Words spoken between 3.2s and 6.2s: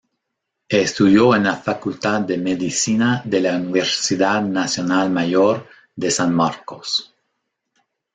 de la Universidad Nacional Mayor de